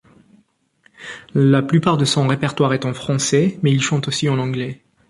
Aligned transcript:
La 1.35 1.61
plupart 1.61 1.95
de 1.95 2.05
son 2.05 2.25
répertoire 2.27 2.73
est 2.73 2.85
en 2.85 2.93
français 2.95 3.59
mais 3.61 3.71
il 3.71 3.83
chante 3.83 4.07
aussi 4.07 4.29
en 4.29 4.39
anglais. 4.39 4.81